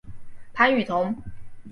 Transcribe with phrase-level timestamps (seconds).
[0.51, 1.15] 潘雨桐。